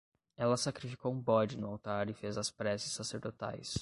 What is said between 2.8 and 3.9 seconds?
sacerdotais